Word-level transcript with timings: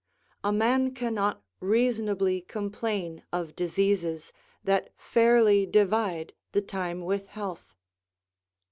A 0.43 0.51
man 0.51 0.95
cannot 0.95 1.43
reasonably 1.59 2.41
complain 2.41 3.21
of 3.31 3.55
diseases 3.55 4.33
that 4.63 4.89
fairly 4.97 5.67
divide 5.67 6.33
the 6.53 6.61
time 6.63 7.05
with 7.05 7.27
health." 7.27 7.75